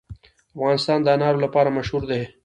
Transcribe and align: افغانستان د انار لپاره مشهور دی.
افغانستان 0.55 0.99
د 1.03 1.07
انار 1.15 1.35
لپاره 1.43 1.75
مشهور 1.77 2.03
دی. 2.09 2.21